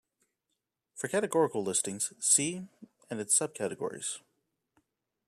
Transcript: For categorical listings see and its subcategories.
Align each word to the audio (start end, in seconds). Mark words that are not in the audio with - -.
For 0.95 1.07
categorical 1.07 1.63
listings 1.63 2.11
see 2.19 2.67
and 3.11 3.19
its 3.19 3.37
subcategories. 3.37 4.17